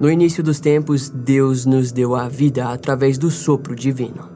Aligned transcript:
No 0.00 0.10
início 0.10 0.42
dos 0.44 0.60
tempos, 0.60 1.08
Deus 1.08 1.66
nos 1.66 1.90
deu 1.90 2.14
a 2.14 2.28
vida 2.28 2.68
através 2.68 3.18
do 3.18 3.30
sopro 3.30 3.74
divino. 3.74 4.28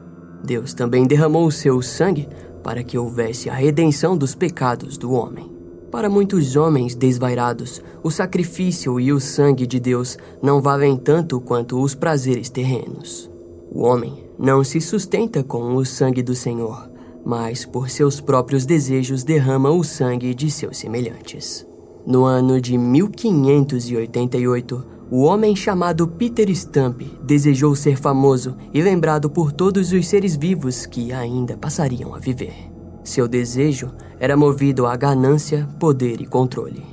Deus 0.43 0.73
também 0.73 1.07
derramou 1.07 1.47
o 1.47 1.51
seu 1.51 1.81
sangue 1.81 2.27
para 2.61 2.83
que 2.83 2.97
houvesse 2.97 3.49
a 3.49 3.53
redenção 3.53 4.17
dos 4.17 4.35
pecados 4.35 4.97
do 4.97 5.13
homem. 5.13 5.49
Para 5.89 6.09
muitos 6.09 6.57
homens 6.57 6.95
desvairados, 6.95 7.81
o 8.03 8.11
sacrifício 8.11 8.99
e 8.99 9.13
o 9.13 9.21
sangue 9.21 9.65
de 9.65 9.79
Deus 9.79 10.17
não 10.41 10.61
valem 10.61 10.97
tanto 10.97 11.39
quanto 11.39 11.81
os 11.81 11.95
prazeres 11.95 12.49
terrenos. 12.49 13.31
O 13.71 13.83
homem 13.83 14.25
não 14.37 14.65
se 14.65 14.81
sustenta 14.81 15.41
com 15.43 15.75
o 15.75 15.85
sangue 15.85 16.21
do 16.21 16.35
Senhor, 16.35 16.91
mas 17.23 17.65
por 17.65 17.89
seus 17.89 18.19
próprios 18.19 18.65
desejos 18.65 19.23
derrama 19.23 19.69
o 19.69 19.81
sangue 19.81 20.33
de 20.33 20.51
seus 20.51 20.77
semelhantes. 20.77 21.65
No 22.05 22.25
ano 22.25 22.59
de 22.59 22.77
1588, 22.77 24.91
o 25.11 25.23
homem 25.23 25.55
chamado 25.55 26.07
Peter 26.07 26.49
Stump 26.55 27.01
desejou 27.23 27.75
ser 27.75 27.97
famoso 27.97 28.55
e 28.73 28.81
lembrado 28.81 29.29
por 29.29 29.51
todos 29.51 29.91
os 29.91 30.07
seres 30.07 30.35
vivos 30.35 30.85
que 30.85 31.11
ainda 31.11 31.57
passariam 31.57 32.15
a 32.15 32.19
viver. 32.19 32.71
Seu 33.03 33.27
desejo 33.27 33.91
era 34.19 34.37
movido 34.37 34.87
à 34.87 34.95
ganância, 34.95 35.67
poder 35.79 36.21
e 36.21 36.25
controle. 36.25 36.83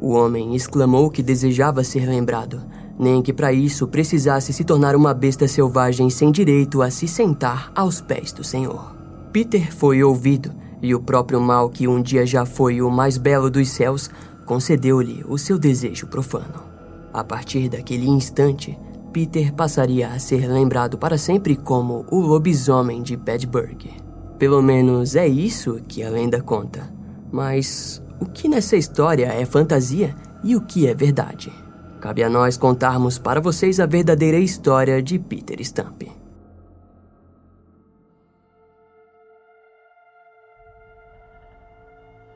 O 0.00 0.10
homem 0.12 0.54
exclamou 0.56 1.08
que 1.08 1.22
desejava 1.22 1.84
ser 1.84 2.06
lembrado, 2.06 2.60
nem 2.98 3.22
que 3.22 3.32
para 3.32 3.52
isso 3.52 3.86
precisasse 3.86 4.52
se 4.52 4.64
tornar 4.64 4.96
uma 4.96 5.14
besta 5.14 5.46
selvagem 5.46 6.10
sem 6.10 6.32
direito 6.32 6.82
a 6.82 6.90
se 6.90 7.06
sentar 7.06 7.70
aos 7.74 8.00
pés 8.00 8.32
do 8.32 8.42
Senhor. 8.42 8.94
Peter 9.32 9.74
foi 9.74 10.02
ouvido 10.02 10.52
e 10.82 10.94
o 10.94 11.00
próprio 11.00 11.40
mal 11.40 11.70
que 11.70 11.86
um 11.86 12.02
dia 12.02 12.26
já 12.26 12.44
foi 12.44 12.82
o 12.82 12.90
mais 12.90 13.16
belo 13.16 13.48
dos 13.48 13.68
céus 13.70 14.10
concedeu-lhe 14.44 15.24
o 15.28 15.38
seu 15.38 15.56
desejo 15.56 16.08
profano. 16.08 16.71
A 17.12 17.22
partir 17.22 17.68
daquele 17.68 18.08
instante, 18.08 18.78
Peter 19.12 19.52
passaria 19.52 20.08
a 20.08 20.18
ser 20.18 20.50
lembrado 20.50 20.96
para 20.96 21.18
sempre 21.18 21.54
como 21.54 22.06
o 22.10 22.18
lobisomem 22.18 23.02
de 23.02 23.16
Bedburg. 23.16 23.90
Pelo 24.38 24.62
menos 24.62 25.14
é 25.14 25.28
isso 25.28 25.78
que 25.86 26.02
a 26.02 26.08
lenda 26.08 26.40
conta. 26.40 26.90
Mas 27.30 28.02
o 28.18 28.24
que 28.24 28.48
nessa 28.48 28.76
história 28.76 29.26
é 29.26 29.44
fantasia 29.44 30.14
e 30.42 30.56
o 30.56 30.62
que 30.62 30.86
é 30.86 30.94
verdade? 30.94 31.52
Cabe 32.00 32.22
a 32.22 32.30
nós 32.30 32.56
contarmos 32.56 33.18
para 33.18 33.40
vocês 33.40 33.78
a 33.78 33.84
verdadeira 33.84 34.38
história 34.38 35.02
de 35.02 35.18
Peter 35.18 35.62
Stump. 35.62 36.04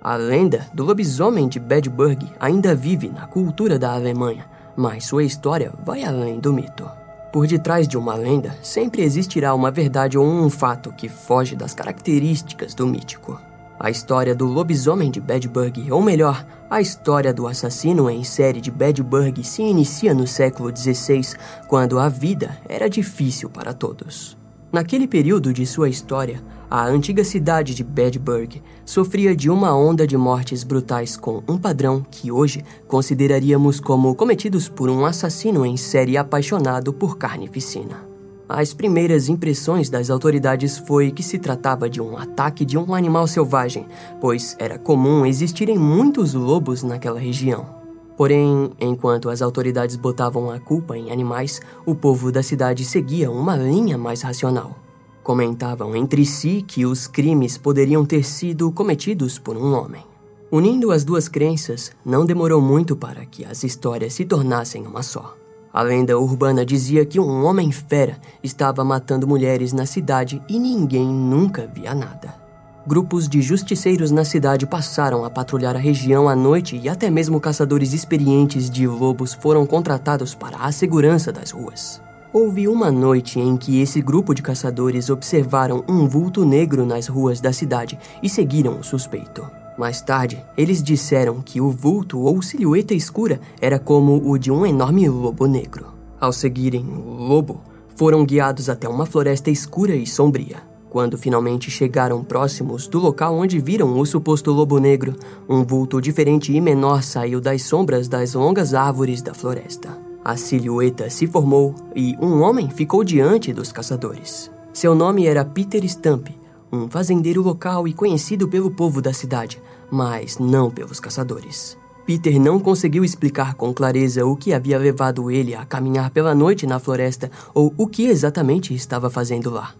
A 0.02 0.14
lenda 0.14 0.68
do 0.72 0.84
lobisomem 0.84 1.48
de 1.48 1.58
Bedburg 1.58 2.30
ainda 2.38 2.74
vive 2.74 3.08
na 3.08 3.26
cultura 3.26 3.76
da 3.78 3.92
Alemanha 3.92 4.55
mas 4.76 5.06
sua 5.06 5.24
história 5.24 5.72
vai 5.84 6.04
além 6.04 6.38
do 6.38 6.52
mito. 6.52 6.88
Por 7.32 7.46
detrás 7.46 7.88
de 7.88 7.98
uma 7.98 8.14
lenda 8.14 8.56
sempre 8.62 9.02
existirá 9.02 9.54
uma 9.54 9.70
verdade 9.70 10.16
ou 10.16 10.26
um 10.26 10.48
fato 10.48 10.92
que 10.92 11.08
foge 11.08 11.56
das 11.56 11.74
características 11.74 12.74
do 12.74 12.86
mítico. 12.86 13.40
A 13.78 13.90
história 13.90 14.34
do 14.34 14.46
lobisomem 14.46 15.10
de 15.10 15.20
Bedburg, 15.20 15.92
ou 15.92 16.00
melhor, 16.00 16.46
a 16.70 16.80
história 16.80 17.32
do 17.34 17.46
assassino 17.46 18.08
em 18.08 18.24
série 18.24 18.60
de 18.60 18.70
Bedburg 18.70 19.44
se 19.44 19.62
inicia 19.62 20.14
no 20.14 20.26
século 20.26 20.74
XVI, 20.74 21.36
quando 21.68 21.98
a 21.98 22.08
vida 22.08 22.56
era 22.66 22.88
difícil 22.88 23.50
para 23.50 23.74
todos. 23.74 24.36
Naquele 24.76 25.08
período 25.08 25.54
de 25.54 25.64
sua 25.64 25.88
história, 25.88 26.38
a 26.70 26.84
antiga 26.84 27.24
cidade 27.24 27.74
de 27.74 27.82
Bedburg 27.82 28.62
sofria 28.84 29.34
de 29.34 29.48
uma 29.48 29.74
onda 29.74 30.06
de 30.06 30.18
mortes 30.18 30.62
brutais 30.62 31.16
com 31.16 31.42
um 31.48 31.56
padrão 31.56 32.04
que 32.10 32.30
hoje 32.30 32.62
consideraríamos 32.86 33.80
como 33.80 34.14
cometidos 34.14 34.68
por 34.68 34.90
um 34.90 35.06
assassino 35.06 35.64
em 35.64 35.78
série 35.78 36.18
apaixonado 36.18 36.92
por 36.92 37.16
carnificina. 37.16 38.06
As 38.46 38.74
primeiras 38.74 39.30
impressões 39.30 39.88
das 39.88 40.10
autoridades 40.10 40.76
foi 40.76 41.10
que 41.10 41.22
se 41.22 41.38
tratava 41.38 41.88
de 41.88 42.02
um 42.02 42.14
ataque 42.18 42.62
de 42.62 42.76
um 42.76 42.94
animal 42.94 43.26
selvagem, 43.26 43.86
pois 44.20 44.54
era 44.58 44.78
comum 44.78 45.24
existirem 45.24 45.78
muitos 45.78 46.34
lobos 46.34 46.82
naquela 46.82 47.18
região. 47.18 47.75
Porém, 48.16 48.72
enquanto 48.80 49.28
as 49.28 49.42
autoridades 49.42 49.94
botavam 49.94 50.50
a 50.50 50.58
culpa 50.58 50.96
em 50.96 51.12
animais, 51.12 51.60
o 51.84 51.94
povo 51.94 52.32
da 52.32 52.42
cidade 52.42 52.84
seguia 52.84 53.30
uma 53.30 53.56
linha 53.56 53.98
mais 53.98 54.22
racional. 54.22 54.74
Comentavam 55.22 55.94
entre 55.94 56.24
si 56.24 56.64
que 56.66 56.86
os 56.86 57.06
crimes 57.06 57.58
poderiam 57.58 58.06
ter 58.06 58.24
sido 58.24 58.72
cometidos 58.72 59.38
por 59.38 59.56
um 59.56 59.74
homem. 59.74 60.02
Unindo 60.50 60.92
as 60.92 61.04
duas 61.04 61.28
crenças, 61.28 61.92
não 62.04 62.24
demorou 62.24 62.62
muito 62.62 62.96
para 62.96 63.26
que 63.26 63.44
as 63.44 63.64
histórias 63.64 64.14
se 64.14 64.24
tornassem 64.24 64.86
uma 64.86 65.02
só. 65.02 65.36
A 65.72 65.82
lenda 65.82 66.18
urbana 66.18 66.64
dizia 66.64 67.04
que 67.04 67.20
um 67.20 67.44
homem 67.44 67.70
fera 67.70 68.18
estava 68.42 68.82
matando 68.82 69.26
mulheres 69.26 69.74
na 69.74 69.84
cidade 69.84 70.40
e 70.48 70.58
ninguém 70.58 71.06
nunca 71.06 71.66
via 71.66 71.94
nada 71.94 72.45
grupos 72.86 73.28
de 73.28 73.42
justiceiros 73.42 74.10
na 74.10 74.24
cidade 74.24 74.64
passaram 74.66 75.24
a 75.24 75.30
patrulhar 75.30 75.74
a 75.74 75.78
região 75.78 76.28
à 76.28 76.36
noite 76.36 76.80
e 76.80 76.88
até 76.88 77.10
mesmo 77.10 77.40
caçadores 77.40 77.92
experientes 77.92 78.70
de 78.70 78.86
lobos 78.86 79.34
foram 79.34 79.66
contratados 79.66 80.34
para 80.34 80.58
a 80.58 80.70
segurança 80.70 81.32
das 81.32 81.50
ruas. 81.50 82.00
Houve 82.32 82.68
uma 82.68 82.92
noite 82.92 83.40
em 83.40 83.56
que 83.56 83.80
esse 83.80 84.00
grupo 84.00 84.34
de 84.34 84.42
caçadores 84.42 85.10
observaram 85.10 85.82
um 85.88 86.06
vulto 86.06 86.44
negro 86.44 86.86
nas 86.86 87.08
ruas 87.08 87.40
da 87.40 87.52
cidade 87.52 87.98
e 88.22 88.28
seguiram 88.28 88.78
o 88.78 88.84
suspeito. 88.84 89.44
Mais 89.76 90.00
tarde, 90.00 90.42
eles 90.56 90.82
disseram 90.82 91.42
que 91.42 91.60
o 91.60 91.70
vulto 91.70 92.20
ou 92.20 92.40
silhueta 92.40 92.94
escura 92.94 93.40
era 93.60 93.78
como 93.78 94.30
o 94.30 94.38
de 94.38 94.50
um 94.50 94.64
enorme 94.64 95.08
lobo 95.08 95.46
negro. 95.46 95.92
Ao 96.20 96.32
seguirem 96.32 96.86
o 96.86 97.10
lobo, 97.10 97.60
foram 97.94 98.24
guiados 98.24 98.68
até 98.68 98.88
uma 98.88 99.06
floresta 99.06 99.50
escura 99.50 99.94
e 99.94 100.06
sombria. 100.06 100.75
Quando 100.96 101.18
finalmente 101.18 101.70
chegaram 101.70 102.24
próximos 102.24 102.88
do 102.88 102.98
local 102.98 103.36
onde 103.36 103.58
viram 103.58 104.00
o 104.00 104.06
suposto 104.06 104.50
lobo 104.50 104.78
negro, 104.78 105.14
um 105.46 105.62
vulto 105.62 106.00
diferente 106.00 106.54
e 106.54 106.58
menor 106.58 107.02
saiu 107.02 107.38
das 107.38 107.64
sombras 107.64 108.08
das 108.08 108.32
longas 108.32 108.72
árvores 108.72 109.20
da 109.20 109.34
floresta. 109.34 109.90
A 110.24 110.38
silhueta 110.38 111.10
se 111.10 111.26
formou 111.26 111.74
e 111.94 112.16
um 112.18 112.40
homem 112.40 112.70
ficou 112.70 113.04
diante 113.04 113.52
dos 113.52 113.70
caçadores. 113.70 114.50
Seu 114.72 114.94
nome 114.94 115.26
era 115.26 115.44
Peter 115.44 115.86
Stump, 115.86 116.28
um 116.72 116.88
fazendeiro 116.88 117.42
local 117.42 117.86
e 117.86 117.92
conhecido 117.92 118.48
pelo 118.48 118.70
povo 118.70 119.02
da 119.02 119.12
cidade, 119.12 119.60
mas 119.90 120.38
não 120.38 120.70
pelos 120.70 120.98
caçadores. 120.98 121.76
Peter 122.06 122.40
não 122.40 122.58
conseguiu 122.58 123.04
explicar 123.04 123.52
com 123.52 123.70
clareza 123.74 124.24
o 124.24 124.34
que 124.34 124.54
havia 124.54 124.78
levado 124.78 125.30
ele 125.30 125.54
a 125.54 125.66
caminhar 125.66 126.08
pela 126.08 126.34
noite 126.34 126.66
na 126.66 126.78
floresta 126.78 127.30
ou 127.52 127.74
o 127.76 127.86
que 127.86 128.06
exatamente 128.06 128.74
estava 128.74 129.10
fazendo 129.10 129.50
lá. 129.50 129.74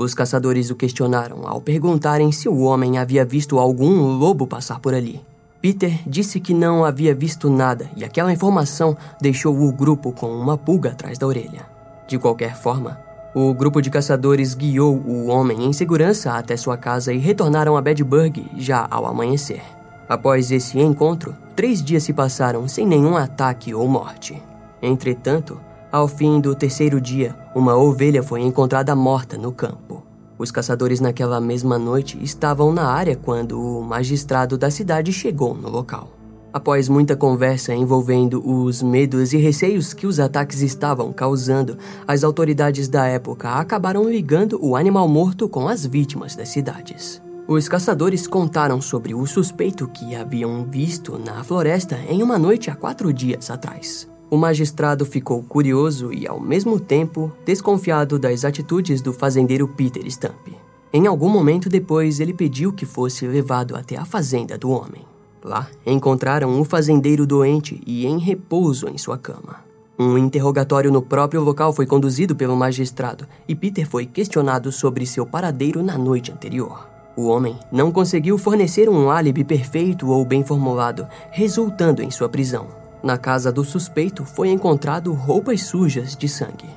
Os 0.00 0.14
caçadores 0.14 0.70
o 0.70 0.76
questionaram 0.76 1.44
ao 1.44 1.60
perguntarem 1.60 2.30
se 2.30 2.48
o 2.48 2.60
homem 2.60 2.98
havia 2.98 3.24
visto 3.24 3.58
algum 3.58 4.16
lobo 4.16 4.46
passar 4.46 4.78
por 4.78 4.94
ali. 4.94 5.20
Peter 5.60 5.92
disse 6.06 6.38
que 6.38 6.54
não 6.54 6.84
havia 6.84 7.12
visto 7.12 7.50
nada 7.50 7.90
e 7.96 8.04
aquela 8.04 8.32
informação 8.32 8.96
deixou 9.20 9.60
o 9.60 9.72
grupo 9.72 10.12
com 10.12 10.30
uma 10.30 10.56
pulga 10.56 10.90
atrás 10.90 11.18
da 11.18 11.26
orelha. 11.26 11.66
De 12.06 12.16
qualquer 12.16 12.54
forma, 12.54 12.96
o 13.34 13.52
grupo 13.52 13.82
de 13.82 13.90
caçadores 13.90 14.54
guiou 14.54 14.94
o 14.98 15.26
homem 15.26 15.64
em 15.64 15.72
segurança 15.72 16.30
até 16.30 16.56
sua 16.56 16.76
casa 16.76 17.12
e 17.12 17.18
retornaram 17.18 17.76
a 17.76 17.82
Bedburg 17.82 18.48
já 18.56 18.86
ao 18.88 19.04
amanhecer. 19.04 19.62
Após 20.08 20.52
esse 20.52 20.78
encontro, 20.78 21.34
três 21.56 21.82
dias 21.82 22.04
se 22.04 22.12
passaram 22.12 22.68
sem 22.68 22.86
nenhum 22.86 23.16
ataque 23.16 23.74
ou 23.74 23.88
morte. 23.88 24.40
Entretanto, 24.80 25.60
ao 25.90 26.06
fim 26.06 26.40
do 26.40 26.54
terceiro 26.54 27.00
dia, 27.00 27.34
uma 27.54 27.76
ovelha 27.76 28.22
foi 28.22 28.42
encontrada 28.42 28.94
morta 28.94 29.38
no 29.38 29.52
campo. 29.52 30.02
Os 30.38 30.50
caçadores 30.50 31.00
naquela 31.00 31.40
mesma 31.40 31.78
noite 31.78 32.18
estavam 32.22 32.72
na 32.72 32.86
área 32.86 33.16
quando 33.16 33.60
o 33.60 33.82
magistrado 33.82 34.56
da 34.56 34.70
cidade 34.70 35.12
chegou 35.12 35.54
no 35.54 35.68
local. 35.68 36.10
Após 36.52 36.88
muita 36.88 37.16
conversa 37.16 37.74
envolvendo 37.74 38.42
os 38.46 38.82
medos 38.82 39.32
e 39.32 39.36
receios 39.36 39.92
que 39.92 40.06
os 40.06 40.20
ataques 40.20 40.62
estavam 40.62 41.12
causando, 41.12 41.76
as 42.06 42.24
autoridades 42.24 42.88
da 42.88 43.06
época 43.06 43.50
acabaram 43.50 44.08
ligando 44.08 44.58
o 44.62 44.76
animal 44.76 45.08
morto 45.08 45.48
com 45.48 45.68
as 45.68 45.84
vítimas 45.84 46.36
das 46.36 46.48
cidades. 46.48 47.20
Os 47.46 47.68
caçadores 47.68 48.26
contaram 48.26 48.80
sobre 48.80 49.14
o 49.14 49.26
suspeito 49.26 49.88
que 49.88 50.14
haviam 50.14 50.64
visto 50.64 51.18
na 51.18 51.42
floresta 51.42 51.98
em 52.08 52.22
uma 52.22 52.38
noite 52.38 52.70
há 52.70 52.76
quatro 52.76 53.12
dias 53.12 53.50
atrás. 53.50 54.08
O 54.30 54.36
magistrado 54.36 55.06
ficou 55.06 55.42
curioso 55.42 56.12
e, 56.12 56.26
ao 56.26 56.38
mesmo 56.38 56.78
tempo, 56.78 57.32
desconfiado 57.46 58.18
das 58.18 58.44
atitudes 58.44 59.00
do 59.00 59.12
fazendeiro 59.12 59.66
Peter 59.66 60.04
Stump. 60.10 60.48
Em 60.92 61.06
algum 61.06 61.30
momento 61.30 61.68
depois, 61.68 62.20
ele 62.20 62.34
pediu 62.34 62.72
que 62.72 62.84
fosse 62.84 63.26
levado 63.26 63.74
até 63.74 63.96
a 63.96 64.04
fazenda 64.04 64.58
do 64.58 64.70
homem. 64.70 65.06
Lá, 65.42 65.68
encontraram 65.86 66.60
o 66.60 66.64
fazendeiro 66.64 67.26
doente 67.26 67.80
e 67.86 68.06
em 68.06 68.18
repouso 68.18 68.88
em 68.88 68.98
sua 68.98 69.16
cama. 69.16 69.64
Um 69.98 70.16
interrogatório 70.18 70.92
no 70.92 71.02
próprio 71.02 71.40
local 71.40 71.72
foi 71.72 71.86
conduzido 71.86 72.36
pelo 72.36 72.56
magistrado 72.56 73.26
e 73.48 73.54
Peter 73.54 73.88
foi 73.88 74.06
questionado 74.06 74.70
sobre 74.70 75.06
seu 75.06 75.24
paradeiro 75.26 75.82
na 75.82 75.96
noite 75.96 76.30
anterior. 76.30 76.86
O 77.16 77.26
homem 77.26 77.58
não 77.72 77.90
conseguiu 77.90 78.38
fornecer 78.38 78.88
um 78.88 79.10
álibi 79.10 79.42
perfeito 79.42 80.08
ou 80.08 80.24
bem 80.24 80.44
formulado, 80.44 81.06
resultando 81.30 82.00
em 82.00 82.10
sua 82.10 82.28
prisão. 82.28 82.77
Na 83.02 83.16
casa 83.16 83.52
do 83.52 83.64
suspeito 83.64 84.24
foi 84.24 84.48
encontrado 84.48 85.12
roupas 85.12 85.62
sujas 85.62 86.16
de 86.16 86.28
sangue. 86.28 86.68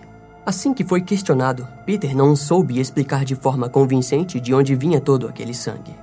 Assim 0.45 0.73
que 0.73 0.83
foi 0.83 1.01
questionado, 1.01 1.67
Peter 1.85 2.15
não 2.15 2.35
soube 2.35 2.79
explicar 2.79 3.25
de 3.25 3.35
forma 3.35 3.69
convincente 3.69 4.39
de 4.39 4.53
onde 4.53 4.75
vinha 4.75 4.99
todo 4.99 5.27
aquele 5.27 5.53
sangue. 5.53 5.95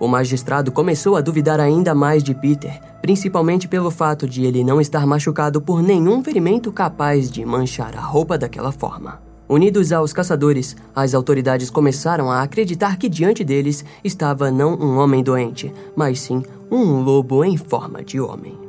O 0.00 0.08
magistrado 0.08 0.72
começou 0.72 1.14
a 1.16 1.20
duvidar 1.20 1.60
ainda 1.60 1.94
mais 1.94 2.22
de 2.22 2.34
Peter, 2.34 2.80
principalmente 3.00 3.68
pelo 3.68 3.90
fato 3.90 4.26
de 4.26 4.44
ele 4.44 4.64
não 4.64 4.80
estar 4.80 5.06
machucado 5.06 5.60
por 5.60 5.82
nenhum 5.82 6.24
ferimento 6.24 6.72
capaz 6.72 7.30
de 7.30 7.44
manchar 7.44 7.96
a 7.96 8.00
roupa 8.00 8.36
daquela 8.36 8.72
forma. 8.72 9.20
Unidos 9.48 9.92
aos 9.92 10.12
caçadores, 10.12 10.76
as 10.94 11.14
autoridades 11.14 11.70
começaram 11.70 12.30
a 12.30 12.42
acreditar 12.42 12.96
que 12.96 13.08
diante 13.08 13.44
deles 13.44 13.84
estava 14.02 14.50
não 14.50 14.74
um 14.74 14.98
homem 14.98 15.22
doente, 15.22 15.72
mas 15.94 16.20
sim 16.20 16.42
um 16.70 17.02
lobo 17.02 17.44
em 17.44 17.56
forma 17.56 18.02
de 18.02 18.18
homem. 18.18 18.61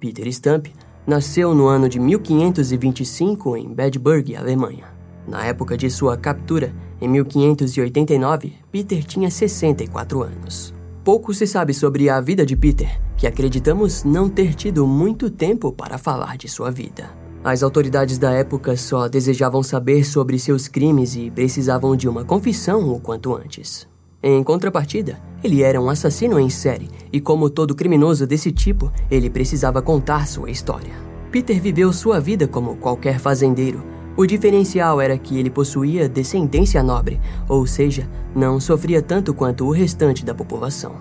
Peter 0.00 0.32
Stump 0.32 0.68
nasceu 1.06 1.54
no 1.54 1.66
ano 1.66 1.86
de 1.86 2.00
1525 2.00 3.56
em 3.58 3.68
Bedburg, 3.72 4.34
Alemanha. 4.34 4.86
Na 5.28 5.44
época 5.44 5.76
de 5.76 5.90
sua 5.90 6.16
captura, 6.16 6.74
em 7.00 7.06
1589, 7.06 8.54
Peter 8.72 9.04
tinha 9.04 9.30
64 9.30 10.22
anos. 10.22 10.72
Pouco 11.04 11.34
se 11.34 11.46
sabe 11.46 11.74
sobre 11.74 12.08
a 12.08 12.18
vida 12.18 12.46
de 12.46 12.56
Peter, 12.56 12.98
que 13.14 13.26
acreditamos 13.26 14.02
não 14.02 14.28
ter 14.28 14.54
tido 14.54 14.86
muito 14.86 15.30
tempo 15.30 15.70
para 15.70 15.98
falar 15.98 16.38
de 16.38 16.48
sua 16.48 16.70
vida. 16.70 17.10
As 17.44 17.62
autoridades 17.62 18.16
da 18.16 18.32
época 18.32 18.76
só 18.76 19.06
desejavam 19.06 19.62
saber 19.62 20.04
sobre 20.04 20.38
seus 20.38 20.66
crimes 20.66 21.14
e 21.14 21.30
precisavam 21.30 21.94
de 21.94 22.08
uma 22.08 22.24
confissão 22.24 22.90
o 22.90 22.98
quanto 22.98 23.34
antes. 23.34 23.89
Em 24.22 24.42
contrapartida, 24.42 25.18
ele 25.42 25.62
era 25.62 25.80
um 25.80 25.88
assassino 25.88 26.38
em 26.38 26.50
série 26.50 26.90
e, 27.12 27.20
como 27.20 27.48
todo 27.48 27.74
criminoso 27.74 28.26
desse 28.26 28.52
tipo, 28.52 28.92
ele 29.10 29.30
precisava 29.30 29.80
contar 29.80 30.26
sua 30.26 30.50
história. 30.50 30.92
Peter 31.30 31.60
viveu 31.60 31.92
sua 31.92 32.20
vida 32.20 32.46
como 32.46 32.76
qualquer 32.76 33.18
fazendeiro, 33.18 33.82
o 34.20 34.26
diferencial 34.26 35.00
era 35.00 35.16
que 35.16 35.38
ele 35.38 35.48
possuía 35.48 36.08
descendência 36.08 36.82
nobre, 36.82 37.18
ou 37.48 37.66
seja, 37.66 38.06
não 38.34 38.60
sofria 38.60 39.00
tanto 39.00 39.32
quanto 39.32 39.64
o 39.64 39.70
restante 39.70 40.24
da 40.24 40.34
população. 40.34 40.96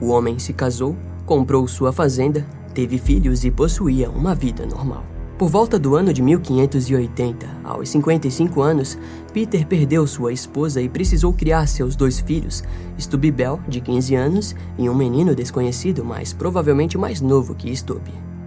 O 0.00 0.08
homem 0.10 0.38
se 0.38 0.52
casou, 0.52 0.96
comprou 1.26 1.66
sua 1.66 1.92
fazenda, 1.92 2.46
teve 2.72 2.96
filhos 2.96 3.44
e 3.44 3.50
possuía 3.50 4.08
uma 4.08 4.36
vida 4.36 4.66
normal. 4.66 5.04
Por 5.40 5.48
volta 5.48 5.78
do 5.78 5.96
ano 5.96 6.12
de 6.12 6.20
1580, 6.20 7.46
aos 7.64 7.88
55 7.88 8.60
anos, 8.60 8.98
Peter 9.32 9.66
perdeu 9.66 10.06
sua 10.06 10.34
esposa 10.34 10.82
e 10.82 10.86
precisou 10.86 11.32
criar 11.32 11.66
seus 11.66 11.96
dois 11.96 12.20
filhos, 12.20 12.62
Stubibel, 12.98 13.58
de 13.66 13.80
15 13.80 14.14
anos, 14.14 14.54
e 14.76 14.86
um 14.86 14.94
menino 14.94 15.34
desconhecido, 15.34 16.04
mas 16.04 16.34
provavelmente 16.34 16.98
mais 16.98 17.22
novo 17.22 17.54
que 17.54 17.74
Stub. 17.74 18.02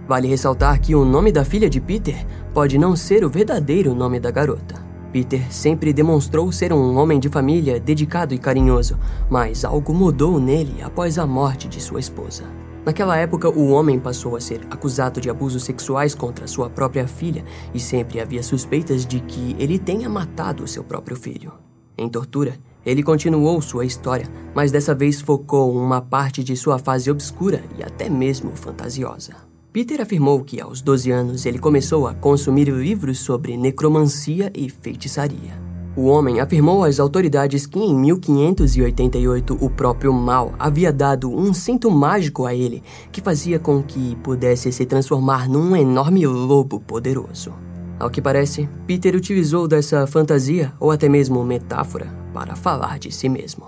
Vale 0.06 0.28
ressaltar 0.28 0.80
que 0.80 0.94
o 0.94 1.04
nome 1.04 1.32
da 1.32 1.44
filha 1.44 1.68
de 1.68 1.80
Peter 1.80 2.24
pode 2.54 2.78
não 2.78 2.94
ser 2.94 3.24
o 3.24 3.28
verdadeiro 3.28 3.92
nome 3.92 4.20
da 4.20 4.30
garota. 4.30 4.80
Peter 5.10 5.52
sempre 5.52 5.92
demonstrou 5.92 6.52
ser 6.52 6.72
um 6.72 6.96
homem 6.96 7.18
de 7.18 7.28
família 7.28 7.80
dedicado 7.80 8.34
e 8.34 8.38
carinhoso, 8.38 8.96
mas 9.28 9.64
algo 9.64 9.92
mudou 9.92 10.38
nele 10.38 10.80
após 10.80 11.18
a 11.18 11.26
morte 11.26 11.66
de 11.66 11.80
sua 11.80 11.98
esposa. 11.98 12.44
Naquela 12.84 13.16
época, 13.16 13.48
o 13.48 13.70
homem 13.70 13.98
passou 13.98 14.36
a 14.36 14.40
ser 14.40 14.60
acusado 14.70 15.20
de 15.20 15.30
abusos 15.30 15.64
sexuais 15.64 16.14
contra 16.14 16.46
sua 16.46 16.68
própria 16.68 17.08
filha 17.08 17.44
e 17.72 17.80
sempre 17.80 18.20
havia 18.20 18.42
suspeitas 18.42 19.06
de 19.06 19.20
que 19.20 19.56
ele 19.58 19.78
tenha 19.78 20.08
matado 20.08 20.68
seu 20.68 20.84
próprio 20.84 21.16
filho. 21.16 21.52
Em 21.96 22.08
tortura, 22.08 22.58
ele 22.84 23.02
continuou 23.02 23.62
sua 23.62 23.86
história, 23.86 24.28
mas 24.54 24.70
dessa 24.70 24.94
vez 24.94 25.20
focou 25.20 25.74
uma 25.74 26.02
parte 26.02 26.44
de 26.44 26.54
sua 26.56 26.78
fase 26.78 27.10
obscura 27.10 27.64
e 27.78 27.82
até 27.82 28.10
mesmo 28.10 28.54
fantasiosa. 28.54 29.34
Peter 29.72 30.00
afirmou 30.00 30.44
que 30.44 30.60
aos 30.60 30.82
12 30.82 31.10
anos 31.10 31.46
ele 31.46 31.58
começou 31.58 32.06
a 32.06 32.14
consumir 32.14 32.68
livros 32.68 33.18
sobre 33.18 33.56
necromancia 33.56 34.52
e 34.54 34.68
feitiçaria. 34.68 35.73
O 35.96 36.06
homem 36.06 36.40
afirmou 36.40 36.82
às 36.82 36.98
autoridades 36.98 37.66
que 37.66 37.78
em 37.78 37.94
1588 37.94 39.56
o 39.60 39.70
próprio 39.70 40.12
mal 40.12 40.52
havia 40.58 40.92
dado 40.92 41.30
um 41.30 41.54
cinto 41.54 41.88
mágico 41.88 42.46
a 42.46 42.54
ele 42.54 42.82
que 43.12 43.20
fazia 43.20 43.60
com 43.60 43.80
que 43.80 44.16
pudesse 44.16 44.72
se 44.72 44.84
transformar 44.84 45.48
num 45.48 45.76
enorme 45.76 46.26
lobo 46.26 46.80
poderoso. 46.80 47.52
Ao 47.96 48.10
que 48.10 48.20
parece, 48.20 48.68
Peter 48.88 49.14
utilizou 49.14 49.68
dessa 49.68 50.04
fantasia 50.04 50.72
ou 50.80 50.90
até 50.90 51.08
mesmo 51.08 51.44
metáfora 51.44 52.06
para 52.32 52.56
falar 52.56 52.98
de 52.98 53.12
si 53.12 53.28
mesmo. 53.28 53.66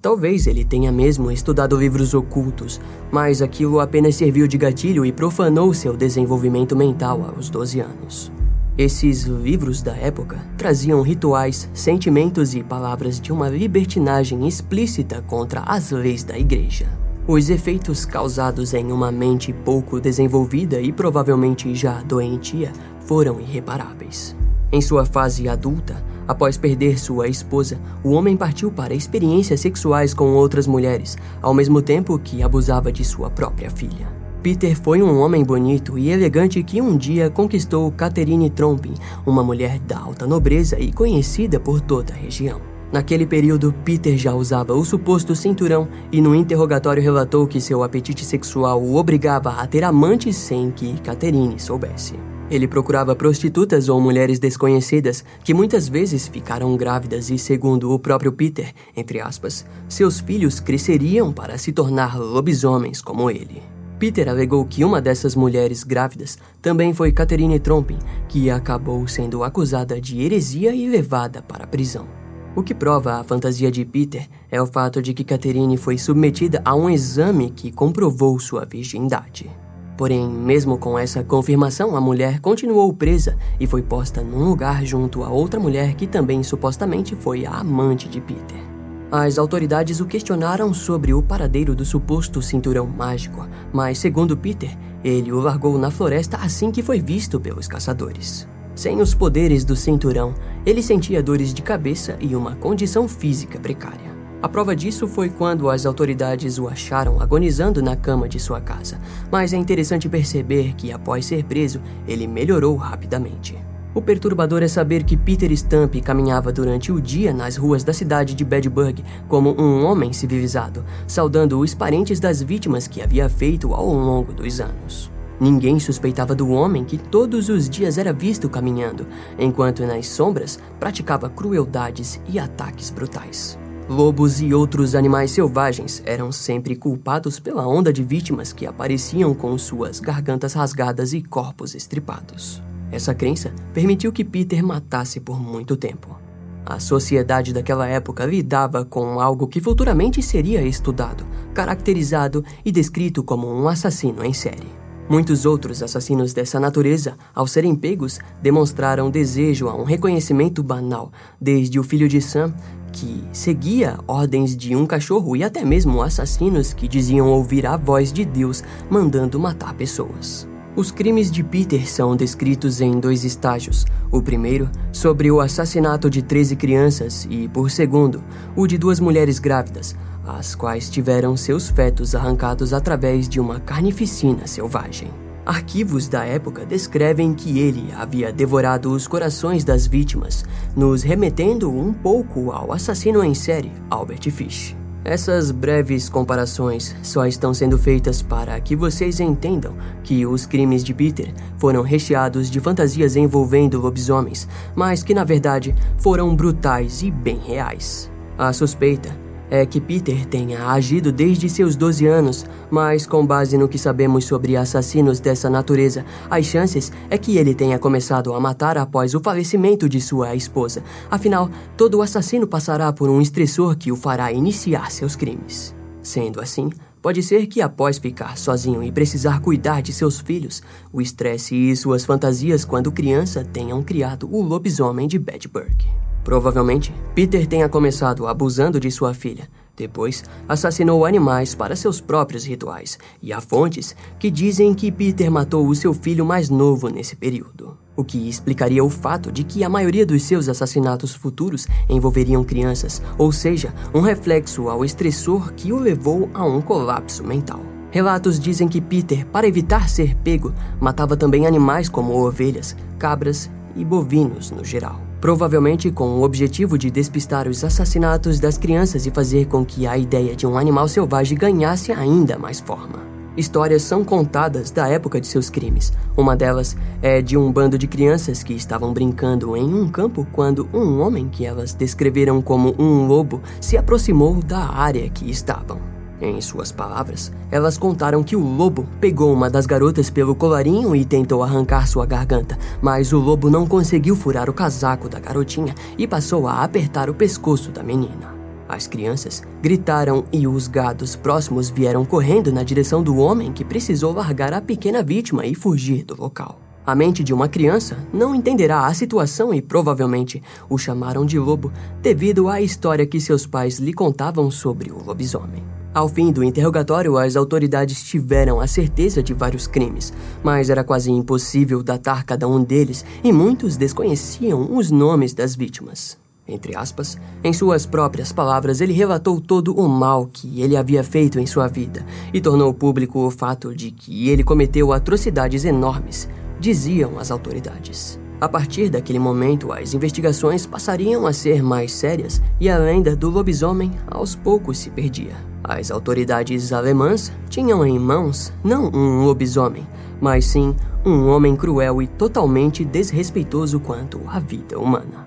Talvez 0.00 0.46
ele 0.46 0.64
tenha 0.64 0.90
mesmo 0.90 1.30
estudado 1.30 1.76
livros 1.76 2.14
ocultos, 2.14 2.80
mas 3.10 3.42
aquilo 3.42 3.80
apenas 3.80 4.14
serviu 4.14 4.46
de 4.46 4.56
gatilho 4.56 5.04
e 5.04 5.12
profanou 5.12 5.74
seu 5.74 5.94
desenvolvimento 5.94 6.74
mental 6.74 7.34
aos 7.36 7.50
12 7.50 7.80
anos. 7.80 8.35
Esses 8.78 9.22
livros 9.22 9.80
da 9.80 9.96
época 9.96 10.38
traziam 10.58 11.00
rituais, 11.00 11.68
sentimentos 11.72 12.54
e 12.54 12.62
palavras 12.62 13.18
de 13.18 13.32
uma 13.32 13.48
libertinagem 13.48 14.46
explícita 14.46 15.22
contra 15.22 15.60
as 15.60 15.90
leis 15.90 16.22
da 16.22 16.38
igreja. 16.38 16.86
Os 17.26 17.48
efeitos 17.48 18.04
causados 18.04 18.74
em 18.74 18.92
uma 18.92 19.10
mente 19.10 19.52
pouco 19.52 19.98
desenvolvida 19.98 20.78
e 20.80 20.92
provavelmente 20.92 21.74
já 21.74 22.02
doentia 22.02 22.70
foram 23.06 23.40
irreparáveis. 23.40 24.36
Em 24.70 24.80
sua 24.80 25.06
fase 25.06 25.48
adulta, 25.48 26.04
Após 26.28 26.56
perder 26.56 26.98
sua 26.98 27.28
esposa, 27.28 27.78
o 28.02 28.10
homem 28.10 28.36
partiu 28.36 28.72
para 28.72 28.92
experiências 28.92 29.60
sexuais 29.60 30.12
com 30.12 30.34
outras 30.34 30.66
mulheres, 30.66 31.16
ao 31.40 31.54
mesmo 31.54 31.80
tempo 31.80 32.18
que 32.18 32.42
abusava 32.42 32.90
de 32.90 33.04
sua 33.04 33.30
própria 33.30 33.70
filha. 33.70 34.15
Peter 34.46 34.80
foi 34.80 35.02
um 35.02 35.18
homem 35.18 35.42
bonito 35.42 35.98
e 35.98 36.08
elegante 36.08 36.62
que 36.62 36.80
um 36.80 36.96
dia 36.96 37.28
conquistou 37.28 37.90
Catherine 37.90 38.48
Trompin, 38.48 38.94
uma 39.26 39.42
mulher 39.42 39.80
da 39.80 39.98
alta 39.98 40.24
nobreza 40.24 40.78
e 40.78 40.92
conhecida 40.92 41.58
por 41.58 41.80
toda 41.80 42.12
a 42.12 42.16
região. 42.16 42.60
Naquele 42.92 43.26
período, 43.26 43.74
Peter 43.84 44.16
já 44.16 44.32
usava 44.32 44.72
o 44.72 44.84
suposto 44.84 45.34
cinturão 45.34 45.88
e 46.12 46.20
no 46.20 46.32
interrogatório 46.32 47.02
relatou 47.02 47.44
que 47.48 47.60
seu 47.60 47.82
apetite 47.82 48.24
sexual 48.24 48.80
o 48.80 48.94
obrigava 48.94 49.50
a 49.50 49.66
ter 49.66 49.82
amantes 49.82 50.36
sem 50.36 50.70
que 50.70 50.92
Catherine 51.00 51.58
soubesse. 51.58 52.14
Ele 52.48 52.68
procurava 52.68 53.16
prostitutas 53.16 53.88
ou 53.88 54.00
mulheres 54.00 54.38
desconhecidas 54.38 55.24
que 55.42 55.52
muitas 55.52 55.88
vezes 55.88 56.28
ficaram 56.28 56.76
grávidas 56.76 57.30
e, 57.30 57.36
segundo 57.36 57.90
o 57.90 57.98
próprio 57.98 58.30
Peter, 58.30 58.72
entre 58.96 59.20
aspas, 59.20 59.66
seus 59.88 60.20
filhos 60.20 60.60
cresceriam 60.60 61.32
para 61.32 61.58
se 61.58 61.72
tornar 61.72 62.16
lobisomens 62.16 63.02
como 63.02 63.28
ele. 63.28 63.60
Peter 63.98 64.28
alegou 64.28 64.62
que 64.66 64.84
uma 64.84 65.00
dessas 65.00 65.34
mulheres 65.34 65.82
grávidas 65.82 66.38
também 66.60 66.92
foi 66.92 67.12
Catherine 67.12 67.58
Trompin, 67.58 67.98
que 68.28 68.50
acabou 68.50 69.08
sendo 69.08 69.42
acusada 69.42 69.98
de 69.98 70.20
heresia 70.20 70.74
e 70.74 70.86
levada 70.86 71.40
para 71.40 71.64
a 71.64 71.66
prisão. 71.66 72.06
O 72.54 72.62
que 72.62 72.74
prova 72.74 73.14
a 73.14 73.24
fantasia 73.24 73.70
de 73.70 73.84
Peter 73.86 74.28
é 74.50 74.60
o 74.60 74.66
fato 74.66 75.00
de 75.00 75.14
que 75.14 75.24
Catherine 75.24 75.76
foi 75.78 75.96
submetida 75.96 76.60
a 76.64 76.74
um 76.74 76.90
exame 76.90 77.50
que 77.50 77.72
comprovou 77.72 78.38
sua 78.38 78.66
virgindade. 78.66 79.50
Porém, 79.96 80.28
mesmo 80.28 80.76
com 80.76 80.98
essa 80.98 81.24
confirmação, 81.24 81.96
a 81.96 82.00
mulher 82.00 82.40
continuou 82.40 82.92
presa 82.92 83.36
e 83.58 83.66
foi 83.66 83.80
posta 83.82 84.22
num 84.22 84.44
lugar 84.44 84.84
junto 84.84 85.22
a 85.22 85.30
outra 85.30 85.58
mulher 85.58 85.94
que 85.94 86.06
também 86.06 86.42
supostamente 86.42 87.16
foi 87.16 87.46
a 87.46 87.52
amante 87.52 88.08
de 88.08 88.20
Peter. 88.20 88.75
As 89.10 89.38
autoridades 89.38 90.00
o 90.00 90.06
questionaram 90.06 90.74
sobre 90.74 91.14
o 91.14 91.22
paradeiro 91.22 91.76
do 91.76 91.84
suposto 91.84 92.42
cinturão 92.42 92.86
mágico, 92.86 93.46
mas, 93.72 93.98
segundo 93.98 94.36
Peter, 94.36 94.76
ele 95.04 95.30
o 95.30 95.38
largou 95.38 95.78
na 95.78 95.92
floresta 95.92 96.38
assim 96.38 96.72
que 96.72 96.82
foi 96.82 97.00
visto 97.00 97.38
pelos 97.38 97.68
caçadores. 97.68 98.48
Sem 98.74 99.00
os 99.00 99.14
poderes 99.14 99.64
do 99.64 99.76
cinturão, 99.76 100.34
ele 100.66 100.82
sentia 100.82 101.22
dores 101.22 101.54
de 101.54 101.62
cabeça 101.62 102.16
e 102.20 102.34
uma 102.34 102.56
condição 102.56 103.06
física 103.06 103.60
precária. 103.60 104.16
A 104.42 104.48
prova 104.48 104.74
disso 104.74 105.06
foi 105.06 105.30
quando 105.30 105.70
as 105.70 105.86
autoridades 105.86 106.58
o 106.58 106.68
acharam 106.68 107.20
agonizando 107.20 107.80
na 107.80 107.96
cama 107.96 108.28
de 108.28 108.40
sua 108.40 108.60
casa, 108.60 109.00
mas 109.30 109.52
é 109.52 109.56
interessante 109.56 110.08
perceber 110.08 110.74
que, 110.74 110.92
após 110.92 111.24
ser 111.24 111.44
preso, 111.44 111.80
ele 112.06 112.26
melhorou 112.26 112.76
rapidamente. 112.76 113.56
O 113.96 114.02
perturbador 114.02 114.62
é 114.62 114.68
saber 114.68 115.04
que 115.04 115.16
Peter 115.16 115.50
Stump 115.56 115.94
caminhava 116.04 116.52
durante 116.52 116.92
o 116.92 117.00
dia 117.00 117.32
nas 117.32 117.56
ruas 117.56 117.82
da 117.82 117.94
cidade 117.94 118.34
de 118.34 118.44
Bedburg 118.44 119.02
como 119.26 119.58
um 119.58 119.86
homem 119.86 120.12
civilizado, 120.12 120.84
saudando 121.06 121.58
os 121.58 121.72
parentes 121.72 122.20
das 122.20 122.42
vítimas 122.42 122.86
que 122.86 123.00
havia 123.00 123.26
feito 123.30 123.72
ao 123.72 123.86
longo 123.86 124.34
dos 124.34 124.60
anos. 124.60 125.10
Ninguém 125.40 125.80
suspeitava 125.80 126.34
do 126.34 126.50
homem 126.50 126.84
que 126.84 126.98
todos 126.98 127.48
os 127.48 127.70
dias 127.70 127.96
era 127.96 128.12
visto 128.12 128.50
caminhando, 128.50 129.06
enquanto 129.38 129.86
nas 129.86 130.08
sombras 130.08 130.58
praticava 130.78 131.30
crueldades 131.30 132.20
e 132.28 132.38
ataques 132.38 132.90
brutais. 132.90 133.58
Lobos 133.88 134.42
e 134.42 134.52
outros 134.52 134.94
animais 134.94 135.30
selvagens 135.30 136.02
eram 136.04 136.30
sempre 136.30 136.76
culpados 136.76 137.40
pela 137.40 137.66
onda 137.66 137.90
de 137.90 138.02
vítimas 138.02 138.52
que 138.52 138.66
apareciam 138.66 139.32
com 139.32 139.56
suas 139.56 140.00
gargantas 140.00 140.52
rasgadas 140.52 141.14
e 141.14 141.22
corpos 141.22 141.74
estripados. 141.74 142.62
Essa 142.96 143.14
crença 143.14 143.52
permitiu 143.74 144.10
que 144.10 144.24
Peter 144.24 144.64
matasse 144.64 145.20
por 145.20 145.38
muito 145.38 145.76
tempo. 145.76 146.18
A 146.64 146.80
sociedade 146.80 147.52
daquela 147.52 147.86
época 147.86 148.24
lidava 148.24 148.86
com 148.86 149.20
algo 149.20 149.46
que 149.46 149.60
futuramente 149.60 150.22
seria 150.22 150.62
estudado, 150.62 151.26
caracterizado 151.52 152.42
e 152.64 152.72
descrito 152.72 153.22
como 153.22 153.52
um 153.52 153.68
assassino 153.68 154.24
em 154.24 154.32
série. 154.32 154.72
Muitos 155.10 155.44
outros 155.44 155.82
assassinos 155.82 156.32
dessa 156.32 156.58
natureza, 156.58 157.18
ao 157.34 157.46
serem 157.46 157.76
pegos, 157.76 158.18
demonstraram 158.40 159.10
desejo 159.10 159.68
a 159.68 159.76
um 159.76 159.84
reconhecimento 159.84 160.62
banal, 160.62 161.12
desde 161.38 161.78
o 161.78 161.84
filho 161.84 162.08
de 162.08 162.22
Sam, 162.22 162.54
que 162.92 163.22
seguia 163.30 163.98
ordens 164.08 164.56
de 164.56 164.74
um 164.74 164.86
cachorro, 164.86 165.36
e 165.36 165.44
até 165.44 165.62
mesmo 165.66 166.00
assassinos 166.00 166.72
que 166.72 166.88
diziam 166.88 167.28
ouvir 167.28 167.66
a 167.66 167.76
voz 167.76 168.10
de 168.10 168.24
Deus 168.24 168.64
mandando 168.88 169.38
matar 169.38 169.74
pessoas. 169.74 170.48
Os 170.76 170.90
crimes 170.90 171.30
de 171.30 171.42
Peter 171.42 171.88
são 171.88 172.14
descritos 172.14 172.82
em 172.82 173.00
dois 173.00 173.24
estágios. 173.24 173.86
O 174.12 174.20
primeiro, 174.20 174.68
sobre 174.92 175.30
o 175.30 175.40
assassinato 175.40 176.10
de 176.10 176.20
13 176.20 176.54
crianças, 176.54 177.26
e, 177.30 177.48
por 177.48 177.70
segundo, 177.70 178.22
o 178.54 178.66
de 178.66 178.76
duas 178.76 179.00
mulheres 179.00 179.38
grávidas, 179.38 179.96
as 180.26 180.54
quais 180.54 180.90
tiveram 180.90 181.34
seus 181.34 181.70
fetos 181.70 182.14
arrancados 182.14 182.74
através 182.74 183.26
de 183.26 183.40
uma 183.40 183.58
carnificina 183.58 184.46
selvagem. 184.46 185.08
Arquivos 185.46 186.08
da 186.08 186.26
época 186.26 186.66
descrevem 186.66 187.32
que 187.32 187.58
ele 187.58 187.90
havia 187.96 188.30
devorado 188.30 188.92
os 188.92 189.06
corações 189.06 189.64
das 189.64 189.86
vítimas, 189.86 190.44
nos 190.76 191.02
remetendo 191.02 191.70
um 191.70 191.90
pouco 191.90 192.50
ao 192.50 192.70
assassino 192.70 193.24
em 193.24 193.32
série, 193.32 193.72
Albert 193.88 194.30
Fish. 194.30 194.76
Essas 195.08 195.52
breves 195.52 196.08
comparações 196.08 196.96
só 197.00 197.26
estão 197.26 197.54
sendo 197.54 197.78
feitas 197.78 198.22
para 198.22 198.58
que 198.58 198.74
vocês 198.74 199.20
entendam 199.20 199.76
que 200.02 200.26
os 200.26 200.46
crimes 200.46 200.82
de 200.82 200.92
Peter 200.92 201.32
foram 201.58 201.80
recheados 201.80 202.50
de 202.50 202.58
fantasias 202.58 203.14
envolvendo 203.14 203.80
lobisomens, 203.80 204.48
mas 204.74 205.04
que 205.04 205.14
na 205.14 205.22
verdade 205.22 205.72
foram 205.96 206.34
brutais 206.34 207.02
e 207.02 207.12
bem 207.12 207.38
reais. 207.38 208.10
A 208.36 208.52
suspeita 208.52 209.25
é 209.50 209.64
que 209.64 209.80
Peter 209.80 210.26
tenha 210.26 210.68
agido 210.68 211.12
desde 211.12 211.48
seus 211.48 211.76
12 211.76 212.06
anos, 212.06 212.46
mas 212.70 213.06
com 213.06 213.26
base 213.26 213.56
no 213.56 213.68
que 213.68 213.78
sabemos 213.78 214.24
sobre 214.24 214.56
assassinos 214.56 215.20
dessa 215.20 215.48
natureza, 215.48 216.04
as 216.30 216.46
chances 216.46 216.92
é 217.10 217.16
que 217.16 217.38
ele 217.38 217.54
tenha 217.54 217.78
começado 217.78 218.34
a 218.34 218.40
matar 218.40 218.78
após 218.78 219.14
o 219.14 219.20
falecimento 219.20 219.88
de 219.88 220.00
sua 220.00 220.34
esposa. 220.34 220.82
Afinal, 221.10 221.50
todo 221.76 222.02
assassino 222.02 222.46
passará 222.46 222.92
por 222.92 223.08
um 223.08 223.20
estressor 223.20 223.76
que 223.76 223.92
o 223.92 223.96
fará 223.96 224.32
iniciar 224.32 224.90
seus 224.90 225.16
crimes. 225.16 225.74
Sendo 226.02 226.40
assim, 226.40 226.70
Pode 227.06 227.22
ser 227.22 227.46
que 227.46 227.62
após 227.62 227.98
ficar 227.98 228.36
sozinho 228.36 228.82
e 228.82 228.90
precisar 228.90 229.40
cuidar 229.40 229.80
de 229.80 229.92
seus 229.92 230.18
filhos, 230.18 230.60
o 230.92 231.00
estresse 231.00 231.54
e 231.54 231.76
suas 231.76 232.04
fantasias 232.04 232.64
quando 232.64 232.90
criança 232.90 233.44
tenham 233.44 233.80
criado 233.80 234.28
o 234.28 234.42
lobisomem 234.42 235.06
de 235.06 235.16
Bedburg. 235.16 235.86
Provavelmente, 236.26 236.92
Peter 237.14 237.46
tenha 237.46 237.68
começado 237.68 238.26
abusando 238.26 238.80
de 238.80 238.90
sua 238.90 239.14
filha. 239.14 239.48
Depois, 239.76 240.24
assassinou 240.48 241.04
animais 241.04 241.54
para 241.54 241.76
seus 241.76 242.00
próprios 242.00 242.44
rituais, 242.44 242.98
e 243.22 243.32
há 243.32 243.40
fontes 243.40 243.94
que 244.18 244.28
dizem 244.28 244.74
que 244.74 244.90
Peter 244.90 245.30
matou 245.30 245.64
o 245.68 245.74
seu 245.76 245.94
filho 245.94 246.26
mais 246.26 246.50
novo 246.50 246.88
nesse 246.88 247.14
período. 247.14 247.78
O 247.94 248.02
que 248.02 248.28
explicaria 248.28 248.82
o 248.82 248.90
fato 248.90 249.30
de 249.30 249.44
que 249.44 249.62
a 249.62 249.68
maioria 249.68 250.04
dos 250.04 250.24
seus 250.24 250.48
assassinatos 250.48 251.14
futuros 251.14 251.68
envolveriam 251.88 252.42
crianças, 252.42 253.00
ou 253.16 253.30
seja, 253.30 253.72
um 253.94 254.00
reflexo 254.00 254.68
ao 254.68 254.84
estressor 254.84 255.52
que 255.52 255.72
o 255.72 255.78
levou 255.78 256.28
a 256.34 256.44
um 256.44 256.60
colapso 256.60 257.22
mental. 257.22 257.62
Relatos 257.92 258.40
dizem 258.40 258.66
que 258.66 258.80
Peter, 258.80 259.24
para 259.26 259.46
evitar 259.46 259.88
ser 259.88 260.16
pego, 260.16 260.52
matava 260.80 261.16
também 261.16 261.46
animais 261.46 261.88
como 261.88 262.20
ovelhas, 262.20 262.76
cabras 262.98 263.48
e 263.76 263.84
bovinos 263.84 264.50
no 264.50 264.64
geral 264.64 265.05
provavelmente 265.26 265.90
com 265.90 266.10
o 266.10 266.22
objetivo 266.22 266.78
de 266.78 266.88
despistar 266.88 267.48
os 267.48 267.64
assassinatos 267.64 268.38
das 268.38 268.56
crianças 268.56 269.06
e 269.06 269.10
fazer 269.10 269.46
com 269.46 269.64
que 269.64 269.84
a 269.84 269.98
ideia 269.98 270.36
de 270.36 270.46
um 270.46 270.56
animal 270.56 270.86
selvagem 270.86 271.36
ganhasse 271.36 271.90
ainda 271.90 272.38
mais 272.38 272.60
forma. 272.60 273.02
Histórias 273.36 273.82
são 273.82 274.04
contadas 274.04 274.70
da 274.70 274.86
época 274.86 275.20
de 275.20 275.26
seus 275.26 275.50
crimes. 275.50 275.92
Uma 276.16 276.36
delas 276.36 276.76
é 277.02 277.20
de 277.20 277.36
um 277.36 277.50
bando 277.50 277.76
de 277.76 277.88
crianças 277.88 278.44
que 278.44 278.54
estavam 278.54 278.92
brincando 278.92 279.56
em 279.56 279.74
um 279.74 279.88
campo 279.88 280.24
quando 280.30 280.68
um 280.72 281.00
homem 281.00 281.28
que 281.28 281.44
elas 281.44 281.74
descreveram 281.74 282.40
como 282.40 282.72
um 282.78 283.08
lobo 283.08 283.42
se 283.60 283.76
aproximou 283.76 284.40
da 284.40 284.60
área 284.60 285.10
que 285.10 285.28
estavam. 285.28 285.95
Em 286.20 286.40
suas 286.40 286.72
palavras, 286.72 287.30
elas 287.50 287.76
contaram 287.76 288.22
que 288.22 288.34
o 288.34 288.40
lobo 288.40 288.88
pegou 289.00 289.32
uma 289.32 289.50
das 289.50 289.66
garotas 289.66 290.08
pelo 290.08 290.34
colarinho 290.34 290.96
e 290.96 291.04
tentou 291.04 291.42
arrancar 291.42 291.86
sua 291.86 292.06
garganta, 292.06 292.58
mas 292.80 293.12
o 293.12 293.18
lobo 293.18 293.50
não 293.50 293.66
conseguiu 293.66 294.16
furar 294.16 294.48
o 294.48 294.54
casaco 294.54 295.08
da 295.08 295.20
garotinha 295.20 295.74
e 295.98 296.06
passou 296.06 296.48
a 296.48 296.62
apertar 296.62 297.10
o 297.10 297.14
pescoço 297.14 297.70
da 297.70 297.82
menina. 297.82 298.34
As 298.68 298.86
crianças 298.86 299.42
gritaram 299.62 300.24
e 300.32 300.48
os 300.48 300.66
gados 300.66 301.14
próximos 301.14 301.68
vieram 301.70 302.04
correndo 302.04 302.50
na 302.50 302.62
direção 302.62 303.02
do 303.02 303.16
homem 303.18 303.52
que 303.52 303.64
precisou 303.64 304.12
largar 304.12 304.52
a 304.52 304.60
pequena 304.60 305.02
vítima 305.02 305.46
e 305.46 305.54
fugir 305.54 306.02
do 306.02 306.20
local. 306.20 306.60
A 306.84 306.94
mente 306.94 307.22
de 307.22 307.34
uma 307.34 307.48
criança 307.48 307.98
não 308.12 308.34
entenderá 308.34 308.86
a 308.86 308.94
situação 308.94 309.52
e 309.52 309.60
provavelmente 309.60 310.42
o 310.68 310.78
chamaram 310.78 311.26
de 311.26 311.38
lobo 311.38 311.72
devido 312.00 312.48
à 312.48 312.60
história 312.60 313.06
que 313.06 313.20
seus 313.20 313.44
pais 313.44 313.78
lhe 313.78 313.92
contavam 313.92 314.50
sobre 314.50 314.90
o 314.90 315.04
lobisomem. 315.04 315.64
Ao 315.96 316.10
fim 316.10 316.30
do 316.30 316.44
interrogatório, 316.44 317.16
as 317.16 317.36
autoridades 317.36 318.02
tiveram 318.02 318.60
a 318.60 318.66
certeza 318.66 319.22
de 319.22 319.32
vários 319.32 319.66
crimes, 319.66 320.12
mas 320.44 320.68
era 320.68 320.84
quase 320.84 321.10
impossível 321.10 321.82
datar 321.82 322.22
cada 322.22 322.46
um 322.46 322.62
deles 322.62 323.02
e 323.24 323.32
muitos 323.32 323.78
desconheciam 323.78 324.76
os 324.76 324.90
nomes 324.90 325.32
das 325.32 325.56
vítimas. 325.56 326.18
Entre 326.46 326.76
aspas, 326.76 327.16
em 327.42 327.50
suas 327.50 327.86
próprias 327.86 328.30
palavras, 328.30 328.82
ele 328.82 328.92
relatou 328.92 329.40
todo 329.40 329.74
o 329.74 329.88
mal 329.88 330.28
que 330.30 330.60
ele 330.60 330.76
havia 330.76 331.02
feito 331.02 331.40
em 331.40 331.46
sua 331.46 331.66
vida 331.66 332.04
e 332.30 332.42
tornou 332.42 332.74
público 332.74 333.20
o 333.20 333.30
fato 333.30 333.74
de 333.74 333.90
que 333.90 334.28
ele 334.28 334.44
cometeu 334.44 334.92
atrocidades 334.92 335.64
enormes, 335.64 336.28
diziam 336.60 337.18
as 337.18 337.30
autoridades. 337.30 338.20
A 338.38 338.46
partir 338.46 338.90
daquele 338.90 339.18
momento, 339.18 339.72
as 339.72 339.94
investigações 339.94 340.66
passariam 340.66 341.26
a 341.26 341.32
ser 341.32 341.62
mais 341.62 341.90
sérias 341.90 342.42
e 342.60 342.68
a 342.68 342.76
lenda 342.76 343.16
do 343.16 343.30
lobisomem 343.30 343.92
aos 344.06 344.36
poucos 344.36 344.76
se 344.76 344.90
perdia. 344.90 345.55
As 345.68 345.90
autoridades 345.90 346.72
alemãs 346.72 347.32
tinham 347.48 347.84
em 347.84 347.98
mãos 347.98 348.52
não 348.62 348.88
um 348.94 349.24
lobisomem, 349.24 349.84
mas 350.20 350.44
sim 350.44 350.76
um 351.04 351.26
homem 351.26 351.56
cruel 351.56 352.00
e 352.00 352.06
totalmente 352.06 352.84
desrespeitoso 352.84 353.80
quanto 353.80 354.20
à 354.28 354.38
vida 354.38 354.78
humana. 354.78 355.26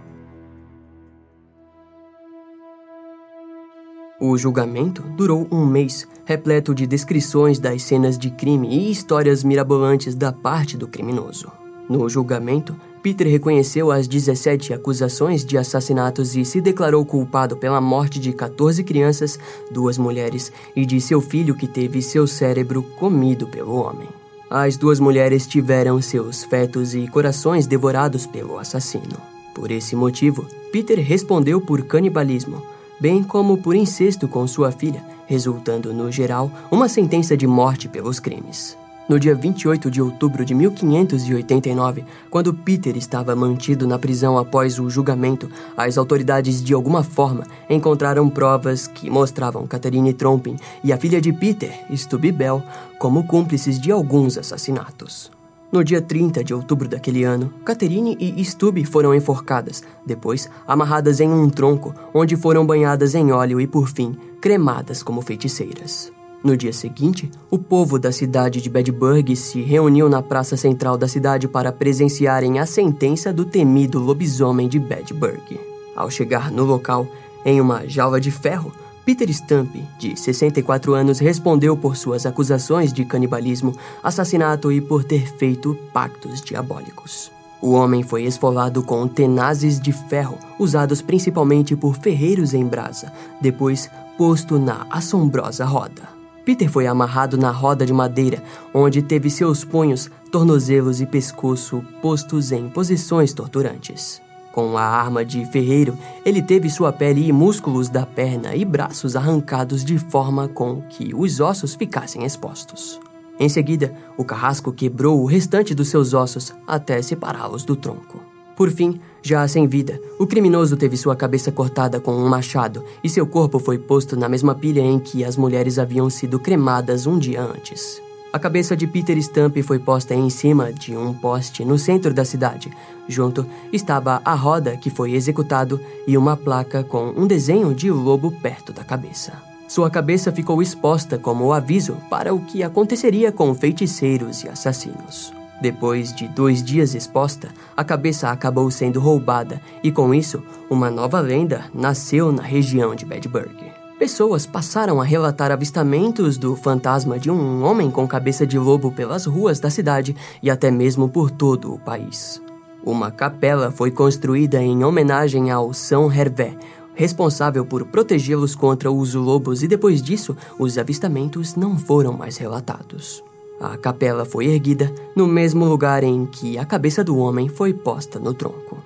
O 4.21 4.37
julgamento 4.37 5.01
durou 5.01 5.45
um 5.51 5.65
mês, 5.65 6.07
repleto 6.23 6.73
de 6.73 6.87
descrições 6.87 7.59
das 7.59 7.83
cenas 7.83 8.17
de 8.17 8.29
crime 8.29 8.69
e 8.69 8.91
histórias 8.91 9.43
mirabolantes 9.43 10.15
da 10.15 10.31
parte 10.31 10.77
do 10.77 10.87
criminoso. 10.87 11.51
No 11.89 12.07
julgamento, 12.07 12.73
Peter 13.01 13.27
reconheceu 13.27 13.91
as 13.91 14.07
17 14.07 14.73
acusações 14.73 15.45
de 15.45 15.57
assassinatos 15.57 16.35
e 16.35 16.43
se 16.43 16.59
declarou 16.59 17.05
culpado 17.05 17.55
pela 17.55 17.79
morte 17.79 18.19
de 18.19 18.33
14 18.33 18.83
crianças, 18.83 19.39
duas 19.71 19.97
mulheres 19.97 20.51
e 20.75 20.85
de 20.85 20.99
seu 20.99 21.21
filho 21.21 21.55
que 21.55 21.67
teve 21.67 22.01
seu 22.01 22.27
cérebro 22.27 22.83
comido 22.83 23.47
pelo 23.47 23.75
homem. 23.75 24.07
As 24.49 24.75
duas 24.75 24.99
mulheres 24.99 25.45
tiveram 25.45 26.01
seus 26.01 26.43
fetos 26.43 26.95
e 26.95 27.07
corações 27.07 27.67
devorados 27.67 28.25
pelo 28.25 28.57
assassino. 28.57 29.17
Por 29.53 29.71
esse 29.71 29.95
motivo, 29.95 30.45
Peter 30.71 30.99
respondeu 30.99 31.61
por 31.61 31.83
canibalismo, 31.83 32.61
bem 32.99 33.23
como 33.23 33.57
por 33.57 33.75
incesto 33.75 34.27
com 34.27 34.45
sua 34.47 34.71
filha, 34.71 35.03
resultando, 35.27 35.93
no 35.93 36.11
geral, 36.11 36.51
uma 36.71 36.89
sentença 36.89 37.37
de 37.37 37.45
morte 37.45 37.87
pelos 37.87 38.19
crimes. 38.19 38.78
No 39.09 39.19
dia 39.19 39.33
28 39.33 39.89
de 39.89 39.99
outubro 40.03 40.45
de 40.45 40.53
1589, 40.53 42.05
quando 42.29 42.53
Peter 42.53 42.95
estava 42.95 43.35
mantido 43.35 43.87
na 43.87 43.97
prisão 43.97 44.37
após 44.37 44.77
o 44.77 44.87
julgamento, 44.87 45.49
as 45.75 45.97
autoridades 45.97 46.63
de 46.63 46.75
alguma 46.75 47.01
forma 47.01 47.43
encontraram 47.67 48.29
provas 48.29 48.85
que 48.85 49.09
mostravam 49.09 49.65
Catherine 49.65 50.13
Trompin 50.13 50.57
e 50.83 50.93
a 50.93 50.97
filha 50.97 51.19
de 51.19 51.33
Peter, 51.33 51.73
Stubby 51.91 52.31
Bell, 52.31 52.61
como 52.99 53.25
cúmplices 53.25 53.81
de 53.81 53.91
alguns 53.91 54.37
assassinatos. 54.37 55.31
No 55.71 55.83
dia 55.83 56.03
30 56.03 56.43
de 56.43 56.53
outubro 56.53 56.87
daquele 56.87 57.23
ano, 57.23 57.51
Catherine 57.65 58.15
e 58.19 58.39
Stubby 58.45 58.85
foram 58.85 59.15
enforcadas, 59.15 59.83
depois 60.05 60.47
amarradas 60.67 61.19
em 61.19 61.29
um 61.31 61.49
tronco, 61.49 61.95
onde 62.13 62.35
foram 62.35 62.63
banhadas 62.63 63.15
em 63.15 63.31
óleo 63.31 63.59
e, 63.59 63.65
por 63.65 63.89
fim, 63.89 64.15
cremadas 64.39 65.01
como 65.01 65.23
feiticeiras. 65.23 66.18
No 66.41 66.55
dia 66.55 66.71
seguinte, 66.71 67.29
o 67.51 67.57
povo 67.57 67.99
da 67.99 68.13
cidade 68.13 68.61
de 68.61 68.69
Bedburg 68.69 69.35
se 69.35 69.61
reuniu 69.61 70.07
na 70.07 70.21
praça 70.21 70.55
central 70.55 70.97
da 70.97 71.05
cidade 71.05 71.49
para 71.49 71.71
presenciarem 71.71 72.59
a 72.59 72.65
sentença 72.65 73.33
do 73.33 73.43
temido 73.43 73.99
lobisomem 73.99 74.69
de 74.69 74.79
Bedburg. 74.79 75.59
Ao 75.93 76.09
chegar 76.09 76.49
no 76.49 76.63
local, 76.63 77.05
em 77.43 77.59
uma 77.59 77.85
jaula 77.85 78.21
de 78.21 78.31
ferro, 78.31 78.71
Peter 79.03 79.27
Stump, 79.33 79.75
de 79.97 80.17
64 80.17 80.93
anos, 80.93 81.19
respondeu 81.19 81.75
por 81.75 81.97
suas 81.97 82.25
acusações 82.25 82.93
de 82.93 83.03
canibalismo, 83.03 83.75
assassinato 84.01 84.71
e 84.71 84.79
por 84.79 85.03
ter 85.03 85.27
feito 85.37 85.75
pactos 85.91 86.41
diabólicos. 86.41 87.29
O 87.61 87.71
homem 87.71 88.01
foi 88.01 88.23
esfolado 88.23 88.81
com 88.81 89.05
tenazes 89.09 89.77
de 89.77 89.91
ferro, 89.91 90.37
usados 90.57 91.01
principalmente 91.01 91.75
por 91.75 91.97
ferreiros 91.97 92.53
em 92.53 92.65
brasa, 92.65 93.11
depois 93.41 93.89
posto 94.17 94.57
na 94.57 94.87
assombrosa 94.89 95.65
roda. 95.65 96.18
Peter 96.45 96.69
foi 96.69 96.87
amarrado 96.87 97.37
na 97.37 97.51
roda 97.51 97.85
de 97.85 97.93
madeira, 97.93 98.41
onde 98.73 99.01
teve 99.01 99.29
seus 99.29 99.63
punhos, 99.63 100.09
tornozelos 100.31 101.01
e 101.01 101.05
pescoço 101.05 101.83
postos 102.01 102.51
em 102.51 102.69
posições 102.69 103.33
torturantes. 103.33 104.21
Com 104.51 104.77
a 104.77 104.83
arma 104.83 105.23
de 105.23 105.45
ferreiro, 105.45 105.97
ele 106.25 106.41
teve 106.41 106.69
sua 106.69 106.91
pele 106.91 107.27
e 107.27 107.31
músculos 107.31 107.87
da 107.87 108.05
perna 108.05 108.55
e 108.55 108.65
braços 108.65 109.15
arrancados 109.15 109.85
de 109.85 109.97
forma 109.97 110.47
com 110.47 110.81
que 110.81 111.13
os 111.13 111.39
ossos 111.39 111.75
ficassem 111.75 112.25
expostos. 112.25 112.99
Em 113.39 113.47
seguida, 113.47 113.93
o 114.17 114.25
carrasco 114.25 114.73
quebrou 114.73 115.21
o 115.21 115.25
restante 115.25 115.73
dos 115.73 115.87
seus 115.87 116.13
ossos 116.13 116.53
até 116.67 117.01
separá-los 117.01 117.63
do 117.63 117.75
tronco. 117.75 118.21
Por 118.55 118.69
fim, 118.69 118.99
já 119.21 119.47
sem 119.47 119.67
vida, 119.67 119.99
o 120.17 120.25
criminoso 120.25 120.77
teve 120.77 120.95
sua 120.97 121.15
cabeça 121.15 121.51
cortada 121.51 121.99
com 121.99 122.13
um 122.13 122.27
machado 122.27 122.83
e 123.03 123.09
seu 123.09 123.25
corpo 123.27 123.59
foi 123.59 123.77
posto 123.77 124.15
na 124.15 124.29
mesma 124.29 124.55
pilha 124.55 124.81
em 124.81 124.99
que 124.99 125.23
as 125.23 125.35
mulheres 125.35 125.77
haviam 125.77 126.09
sido 126.09 126.39
cremadas 126.39 127.05
um 127.05 127.17
dia 127.17 127.41
antes. 127.41 128.01
A 128.31 128.37
cabeça 128.37 128.77
de 128.77 128.85
Peter 128.85 129.19
Stump 129.21 129.57
foi 129.63 129.79
posta 129.79 130.13
em 130.13 130.29
cima 130.29 130.71
de 130.71 130.95
um 130.95 131.13
poste 131.13 131.65
no 131.65 131.79
centro 131.79 132.13
da 132.13 132.23
cidade. 132.23 132.69
Junto 133.07 133.43
estava 133.73 134.21
a 134.23 134.35
roda 134.35 134.77
que 134.77 134.91
foi 134.91 135.13
executado 135.13 135.81
e 136.05 136.15
uma 136.15 136.37
placa 136.37 136.83
com 136.83 137.11
um 137.17 137.25
desenho 137.25 137.73
de 137.73 137.89
lobo 137.89 138.31
perto 138.31 138.71
da 138.71 138.83
cabeça. 138.83 139.33
Sua 139.67 139.89
cabeça 139.89 140.31
ficou 140.31 140.61
exposta 140.61 141.17
como 141.17 141.51
aviso 141.51 141.97
para 142.09 142.33
o 142.33 142.39
que 142.39 142.61
aconteceria 142.61 143.31
com 143.31 143.53
feiticeiros 143.55 144.43
e 144.43 144.49
assassinos. 144.49 145.38
Depois 145.61 146.13
de 146.13 146.27
dois 146.27 146.63
dias 146.63 146.95
exposta, 146.95 147.49
a 147.75 147.83
cabeça 147.83 148.29
acabou 148.29 148.71
sendo 148.71 148.99
roubada 148.99 149.61
e, 149.83 149.91
com 149.91 150.13
isso, 150.13 150.41
uma 150.69 150.89
nova 150.89 151.19
lenda 151.19 151.65
nasceu 151.73 152.31
na 152.31 152.41
região 152.41 152.95
de 152.95 153.05
Bedburg. 153.05 153.79
Pessoas 153.99 154.45
passaram 154.45 155.01
a 155.01 155.03
relatar 155.03 155.51
avistamentos 155.51 156.37
do 156.37 156.55
fantasma 156.55 157.19
de 157.19 157.29
um 157.29 157.65
homem 157.65 157.91
com 157.91 158.07
cabeça 158.07 158.47
de 158.47 158.57
lobo 158.57 158.93
pelas 158.93 159.25
ruas 159.25 159.59
da 159.59 159.69
cidade 159.69 160.15
e 160.41 160.49
até 160.49 160.71
mesmo 160.71 161.09
por 161.09 161.29
todo 161.29 161.73
o 161.73 161.79
país. 161.79 162.41
Uma 162.81 163.11
capela 163.11 163.69
foi 163.69 163.91
construída 163.91 164.63
em 164.63 164.85
homenagem 164.85 165.51
ao 165.51 165.73
São 165.73 166.09
Hervé, 166.09 166.55
responsável 166.95 167.65
por 167.65 167.85
protegê-los 167.87 168.55
contra 168.55 168.89
os 168.89 169.13
lobos, 169.13 169.63
e 169.63 169.67
depois 169.67 170.01
disso, 170.01 170.35
os 170.57 170.77
avistamentos 170.77 171.55
não 171.55 171.77
foram 171.77 172.13
mais 172.13 172.37
relatados. 172.37 173.21
A 173.59 173.77
capela 173.77 174.23
foi 174.23 174.45
erguida 174.45 174.93
no 175.15 175.27
mesmo 175.27 175.65
lugar 175.65 176.03
em 176.03 176.25
que 176.25 176.57
a 176.57 176.65
cabeça 176.65 177.03
do 177.03 177.17
homem 177.17 177.49
foi 177.49 177.73
posta 177.73 178.17
no 178.17 178.33
tronco. 178.33 178.77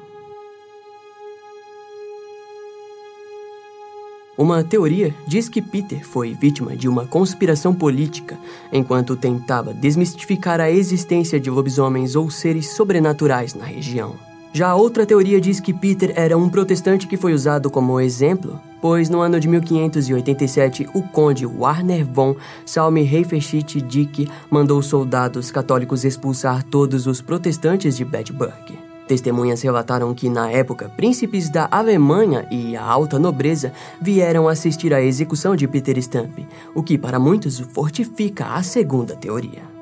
Uma 4.36 4.64
teoria 4.64 5.14
diz 5.28 5.48
que 5.48 5.62
Peter 5.62 6.04
foi 6.04 6.34
vítima 6.34 6.76
de 6.76 6.88
uma 6.88 7.06
conspiração 7.06 7.72
política 7.72 8.36
enquanto 8.72 9.16
tentava 9.16 9.72
desmistificar 9.74 10.60
a 10.60 10.72
existência 10.72 11.40
de 11.40 11.52
lobisomens 11.52 12.16
ou 12.16 12.32
seres 12.32 12.72
sobrenaturais 12.72 13.54
na 13.54 13.66
região. 13.66 14.33
Já 14.56 14.76
outra 14.76 15.04
teoria 15.04 15.42
diz 15.42 15.60
que 15.60 15.74
Peter 15.74 16.14
era 16.16 16.38
um 16.38 16.48
protestante 16.48 17.08
que 17.08 17.18
foi 17.18 17.34
usado 17.34 17.72
como 17.72 18.00
exemplo, 18.00 18.62
pois 18.80 19.10
no 19.10 19.20
ano 19.20 19.40
de 19.40 19.48
1587 19.48 20.88
o 20.94 21.02
conde 21.02 21.44
Warner 21.44 22.06
von 22.06 22.36
Salm-Heiferschitt-Dick 22.64 24.30
mandou 24.52 24.80
soldados 24.84 25.50
católicos 25.50 26.06
expulsar 26.06 26.62
todos 26.62 27.08
os 27.08 27.20
protestantes 27.20 27.98
de 27.98 28.06
Bedburg. 28.06 28.78
Testemunhas 29.08 29.64
relataram 29.64 30.14
que, 30.14 30.30
na 30.30 30.52
época, 30.52 30.88
príncipes 30.88 31.50
da 31.50 31.68
Alemanha 31.72 32.46
e 32.52 32.76
a 32.76 32.84
alta 32.84 33.18
nobreza 33.18 33.74
vieram 34.00 34.48
assistir 34.48 34.94
à 34.94 35.02
execução 35.02 35.56
de 35.56 35.68
Peter 35.68 36.00
Stump, 36.00 36.46
o 36.76 36.84
que 36.84 36.96
para 36.96 37.18
muitos 37.18 37.60
fortifica 37.60 38.46
a 38.54 38.62
segunda 38.62 39.16
teoria. 39.16 39.73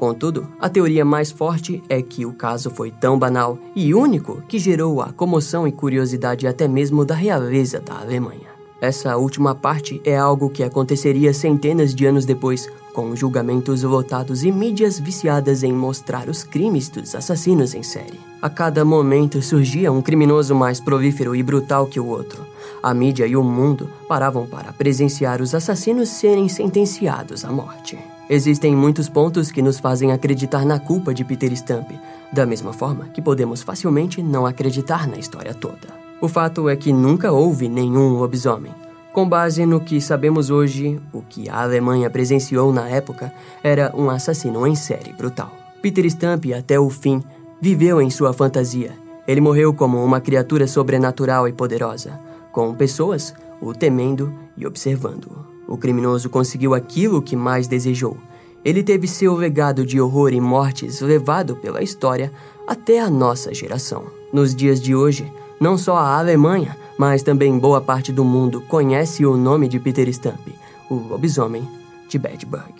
Contudo, 0.00 0.48
a 0.58 0.66
teoria 0.66 1.04
mais 1.04 1.30
forte 1.30 1.82
é 1.86 2.00
que 2.00 2.24
o 2.24 2.32
caso 2.32 2.70
foi 2.70 2.90
tão 2.90 3.18
banal 3.18 3.58
e 3.76 3.92
único 3.92 4.42
que 4.48 4.58
gerou 4.58 5.02
a 5.02 5.12
comoção 5.12 5.68
e 5.68 5.72
curiosidade 5.72 6.46
até 6.46 6.66
mesmo 6.66 7.04
da 7.04 7.14
realeza 7.14 7.80
da 7.80 7.98
Alemanha. 7.98 8.48
Essa 8.80 9.18
última 9.18 9.54
parte 9.54 10.00
é 10.02 10.16
algo 10.16 10.48
que 10.48 10.62
aconteceria 10.62 11.34
centenas 11.34 11.94
de 11.94 12.06
anos 12.06 12.24
depois, 12.24 12.66
com 12.94 13.14
julgamentos 13.14 13.82
lotados 13.82 14.42
e 14.42 14.50
mídias 14.50 14.98
viciadas 14.98 15.62
em 15.62 15.70
mostrar 15.70 16.30
os 16.30 16.42
crimes 16.42 16.88
dos 16.88 17.14
assassinos 17.14 17.74
em 17.74 17.82
série. 17.82 18.18
A 18.40 18.48
cada 18.48 18.86
momento 18.86 19.42
surgia 19.42 19.92
um 19.92 20.00
criminoso 20.00 20.54
mais 20.54 20.80
prolífero 20.80 21.36
e 21.36 21.42
brutal 21.42 21.86
que 21.86 22.00
o 22.00 22.06
outro. 22.06 22.46
A 22.82 22.94
mídia 22.94 23.26
e 23.26 23.36
o 23.36 23.44
mundo 23.44 23.90
paravam 24.08 24.46
para 24.46 24.72
presenciar 24.72 25.42
os 25.42 25.54
assassinos 25.54 26.08
serem 26.08 26.48
sentenciados 26.48 27.44
à 27.44 27.52
morte. 27.52 27.98
Existem 28.32 28.76
muitos 28.76 29.08
pontos 29.08 29.50
que 29.50 29.60
nos 29.60 29.80
fazem 29.80 30.12
acreditar 30.12 30.64
na 30.64 30.78
culpa 30.78 31.12
de 31.12 31.24
Peter 31.24 31.52
Stump, 31.56 31.90
da 32.32 32.46
mesma 32.46 32.72
forma 32.72 33.08
que 33.08 33.20
podemos 33.20 33.60
facilmente 33.60 34.22
não 34.22 34.46
acreditar 34.46 35.08
na 35.08 35.18
história 35.18 35.52
toda. 35.52 35.88
O 36.20 36.28
fato 36.28 36.68
é 36.68 36.76
que 36.76 36.92
nunca 36.92 37.32
houve 37.32 37.68
nenhum 37.68 38.10
lobisomem. 38.10 38.72
Com 39.12 39.28
base 39.28 39.66
no 39.66 39.80
que 39.80 40.00
sabemos 40.00 40.48
hoje, 40.48 41.00
o 41.12 41.22
que 41.22 41.50
a 41.50 41.60
Alemanha 41.60 42.08
presenciou 42.08 42.72
na 42.72 42.88
época 42.88 43.32
era 43.64 43.92
um 43.96 44.08
assassino 44.08 44.64
em 44.64 44.76
série 44.76 45.12
brutal. 45.12 45.50
Peter 45.82 46.08
Stump, 46.08 46.52
até 46.56 46.78
o 46.78 46.88
fim, 46.88 47.20
viveu 47.60 48.00
em 48.00 48.10
sua 48.10 48.32
fantasia. 48.32 48.92
Ele 49.26 49.40
morreu 49.40 49.74
como 49.74 50.04
uma 50.04 50.20
criatura 50.20 50.68
sobrenatural 50.68 51.48
e 51.48 51.52
poderosa, 51.52 52.20
com 52.52 52.72
pessoas 52.76 53.34
o 53.60 53.74
temendo 53.74 54.32
e 54.56 54.64
observando-o. 54.64 55.49
O 55.70 55.78
criminoso 55.78 56.28
conseguiu 56.28 56.74
aquilo 56.74 57.22
que 57.22 57.36
mais 57.36 57.68
desejou. 57.68 58.18
Ele 58.64 58.82
teve 58.82 59.06
seu 59.06 59.36
legado 59.36 59.86
de 59.86 60.00
horror 60.00 60.32
e 60.32 60.40
mortes 60.40 61.00
levado 61.00 61.54
pela 61.54 61.80
história 61.80 62.32
até 62.66 62.98
a 62.98 63.08
nossa 63.08 63.54
geração. 63.54 64.04
Nos 64.32 64.52
dias 64.52 64.80
de 64.80 64.96
hoje, 64.96 65.32
não 65.60 65.78
só 65.78 65.96
a 65.96 66.18
Alemanha, 66.18 66.76
mas 66.98 67.22
também 67.22 67.56
boa 67.56 67.80
parte 67.80 68.10
do 68.10 68.24
mundo 68.24 68.60
conhece 68.62 69.24
o 69.24 69.36
nome 69.36 69.68
de 69.68 69.78
Peter 69.78 70.12
Stump, 70.12 70.48
o 70.90 70.96
lobisomem 70.96 71.66
de 72.08 72.18
Bedburg. 72.18 72.74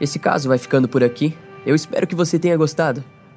Esse 0.00 0.18
caso 0.18 0.48
vai 0.48 0.56
ficando 0.56 0.88
por 0.88 1.04
aqui. 1.04 1.36
Eu 1.66 1.74
espero 1.74 2.06
que 2.06 2.14
você 2.14 2.38
tenha 2.38 2.56
gostado. 2.56 3.04